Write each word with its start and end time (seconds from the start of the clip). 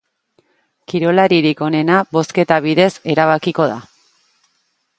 Kirolaririk 0.93 1.61
onena 1.67 1.99
bozketa 2.17 2.59
bidez 2.67 2.89
erabakiko 3.17 3.69
da. 3.73 3.77